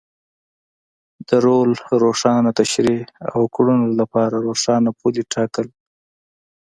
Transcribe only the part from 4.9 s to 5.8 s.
پولې ټاکل.